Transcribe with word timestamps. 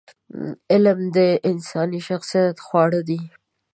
علم 0.71 0.99
د 1.15 1.17
انساني 1.49 1.99
شخصیت 2.07 2.55
خواړه 2.65 3.01
دي. 3.09 3.19